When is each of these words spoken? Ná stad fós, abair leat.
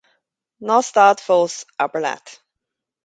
Ná 0.69 0.77
stad 0.87 1.21
fós, 1.27 1.59
abair 1.87 2.03
leat. 2.07 2.35